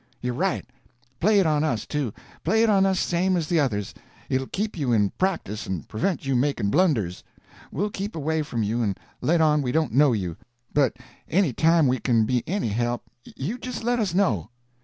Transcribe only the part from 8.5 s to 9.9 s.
you and let on we